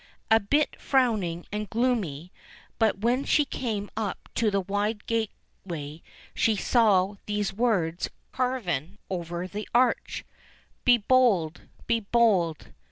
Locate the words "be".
10.85-10.97, 11.85-11.99